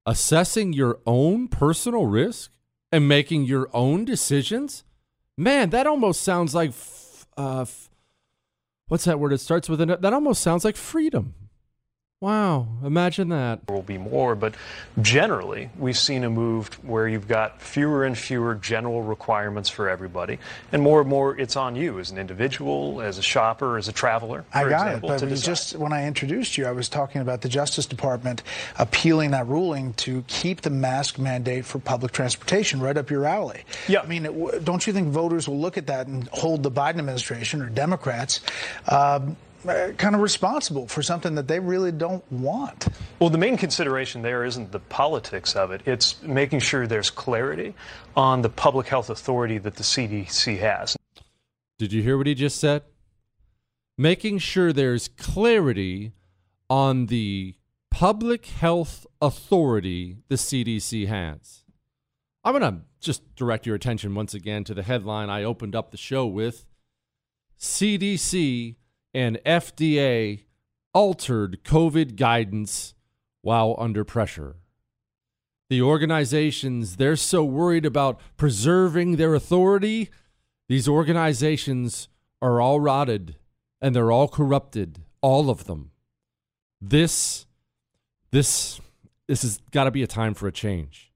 [0.05, 2.49] Assessing your own personal risk
[2.93, 4.85] and making your own decisions.
[5.37, 7.89] Man, that almost sounds like, f- uh, f-
[8.87, 9.33] what's that word?
[9.33, 9.97] It starts with an.
[9.99, 11.33] That almost sounds like freedom.
[12.21, 13.67] Wow, imagine that.
[13.67, 14.55] There will be more, but
[15.01, 20.39] generally, we've seen a move where you've got fewer and fewer general requirements for everybody,
[20.71, 23.91] and more and more it's on you as an individual, as a shopper, as a
[23.91, 24.45] traveler.
[24.53, 27.41] I got example, it, but to just when I introduced you, I was talking about
[27.41, 28.43] the Justice Department
[28.79, 33.65] appealing that ruling to keep the mask mandate for public transportation right up your alley.
[33.89, 36.71] Yeah, I mean, it, don't you think voters will look at that and hold the
[36.71, 38.39] Biden administration or Democrats?
[38.87, 39.35] Um, uh,
[39.67, 42.87] Uh, kind of responsible for something that they really don't want.
[43.19, 45.81] Well, the main consideration there isn't the politics of it.
[45.85, 47.73] It's making sure there's clarity
[48.15, 50.95] on the public health authority that the CDC has.
[51.79, 52.83] Did you hear what he just said?
[53.97, 56.11] Making sure there's clarity
[56.69, 57.55] on the
[57.89, 61.63] public health authority the CDC has.
[62.43, 65.89] I'm going to just direct your attention once again to the headline I opened up
[65.89, 66.65] the show with
[67.59, 68.75] CDC
[69.15, 70.41] and FDA
[70.93, 72.93] altered COVID guidance
[73.41, 74.57] while under pressure.
[75.69, 80.09] The organizations, they're so worried about preserving their authority.
[80.67, 82.09] These organizations
[82.41, 83.37] are all rotted
[83.81, 85.91] and they're all corrupted, all of them.
[86.81, 87.45] This,
[88.31, 88.81] this,
[89.27, 91.13] this has got to be a time for a change.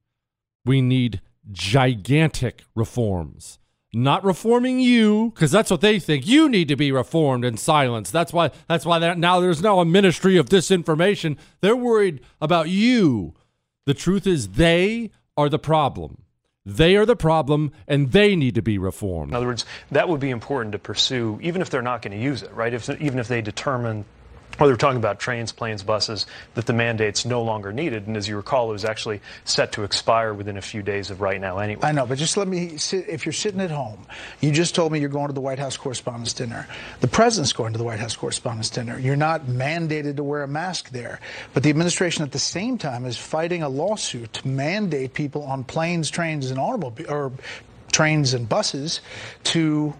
[0.66, 1.20] We need
[1.52, 3.59] gigantic reforms
[3.94, 6.28] not reforming you because that's what they think.
[6.28, 8.14] You need to be reformed and silenced.
[8.14, 11.38] That's why that's why that now there's now a ministry of disinformation.
[11.62, 13.34] They're worried about you.
[13.86, 16.24] The truth is they are the problem.
[16.66, 19.32] They are the problem and they need to be reformed.
[19.32, 22.24] In other words, that would be important to pursue, even if they're not going to
[22.24, 22.74] use it, right?
[22.74, 24.06] If, even if they determine,
[24.60, 28.08] whether they're talking about trains, planes, buses, that the mandate's no longer needed.
[28.08, 31.22] And as you recall, it was actually set to expire within a few days of
[31.22, 31.82] right now anyway.
[31.84, 33.08] I know, but just let me sit.
[33.08, 34.06] If you're sitting at home,
[34.42, 36.68] you just told me you're going to the White House Correspondents' Dinner.
[37.00, 39.00] The president's going to the White House Correspondents' Dinner.
[39.00, 41.20] You're not mandated to wear a mask there.
[41.54, 45.64] But the administration at the same time is fighting a lawsuit to mandate people on
[45.64, 47.32] planes, trains, and automobiles, or
[47.92, 49.02] trains and buses
[49.44, 49.94] to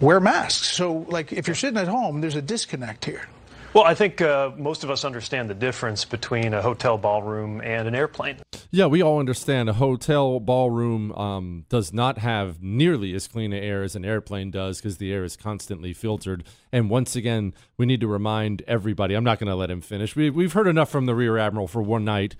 [0.00, 0.68] wear masks.
[0.68, 3.28] So, like, if you're sitting at home, there's a disconnect here.
[3.74, 7.88] Well, I think uh, most of us understand the difference between a hotel ballroom and
[7.88, 8.36] an airplane.
[8.70, 13.82] Yeah, we all understand a hotel ballroom um, does not have nearly as clean air
[13.82, 16.44] as an airplane does because the air is constantly filtered.
[16.70, 19.14] And once again, we need to remind everybody.
[19.14, 20.14] I'm not going to let him finish.
[20.14, 22.36] We, we've heard enough from the Rear Admiral for one night.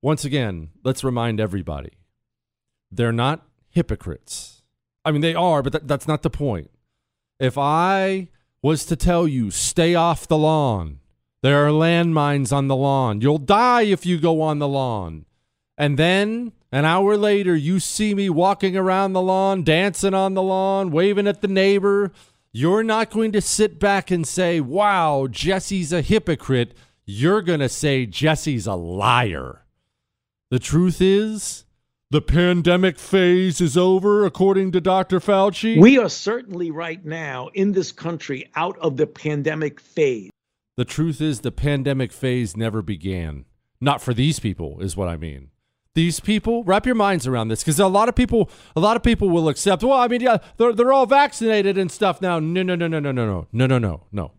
[0.00, 1.92] Once again, let's remind everybody
[2.90, 4.62] they're not hypocrites.
[5.04, 6.70] I mean, they are, but that, that's not the point.
[7.38, 8.28] If I
[8.66, 10.98] was to tell you, stay off the lawn,
[11.40, 15.24] there are landmines on the lawn, you'll die if you go on the lawn.
[15.78, 20.42] And then an hour later, you see me walking around the lawn, dancing on the
[20.42, 22.10] lawn, waving at the neighbor.
[22.50, 26.74] You're not going to sit back and say, wow, Jesse's a hypocrite.
[27.04, 29.64] You're going to say, Jesse's a liar.
[30.50, 31.65] The truth is,
[32.16, 35.20] the pandemic phase is over, according to Dr.
[35.20, 35.78] Fauci.
[35.78, 40.30] We are certainly right now in this country out of the pandemic phase.
[40.78, 43.44] The truth is, the pandemic phase never began.
[43.82, 45.50] Not for these people, is what I mean.
[45.92, 49.02] These people, wrap your minds around this, because a lot of people, a lot of
[49.02, 49.84] people will accept.
[49.84, 52.38] Well, I mean, yeah, they're they're all vaccinated and stuff now.
[52.38, 54.32] No, no, no, no, no, no, no, no, no, no, no.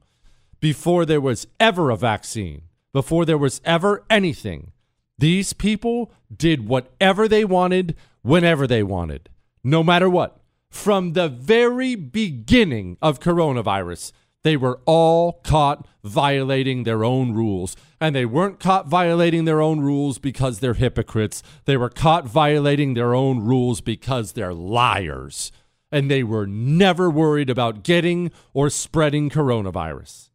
[0.60, 4.72] Before there was ever a vaccine, before there was ever anything,
[5.18, 9.30] these people did whatever they wanted, whenever they wanted,
[9.64, 10.40] no matter what.
[10.70, 14.12] From the very beginning of coronavirus,
[14.44, 17.76] they were all caught violating their own rules.
[18.00, 21.42] And they weren't caught violating their own rules because they're hypocrites.
[21.66, 25.52] They were caught violating their own rules because they're liars.
[25.92, 30.30] And they were never worried about getting or spreading coronavirus.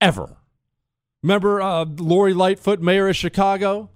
[0.00, 0.37] Ever.
[1.22, 3.90] Remember uh, Lori Lightfoot, mayor of Chicago?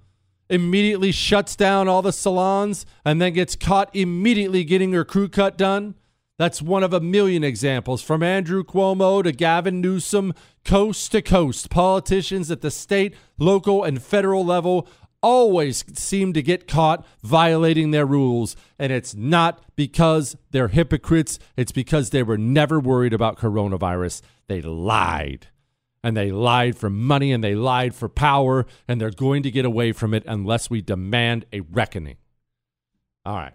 [0.49, 5.57] Immediately shuts down all the salons and then gets caught immediately getting her crew cut
[5.57, 5.95] done.
[6.37, 10.33] That's one of a million examples from Andrew Cuomo to Gavin Newsom,
[10.65, 11.69] coast to coast.
[11.69, 14.87] Politicians at the state, local, and federal level
[15.21, 18.57] always seem to get caught violating their rules.
[18.77, 24.21] And it's not because they're hypocrites, it's because they were never worried about coronavirus.
[24.47, 25.47] They lied
[26.03, 29.65] and they lied for money and they lied for power, and they're going to get
[29.65, 32.17] away from it unless we demand a reckoning.
[33.25, 33.53] All right.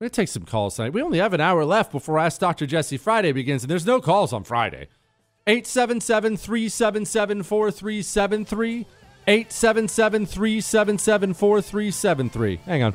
[0.00, 0.94] We're going to take some calls tonight.
[0.94, 2.64] We only have an hour left before Ask Dr.
[2.64, 4.88] Jesse Friday begins, and there's no calls on Friday.
[5.46, 8.86] 877 377 4373.
[9.26, 12.56] 877 377 4373.
[12.64, 12.94] Hang on.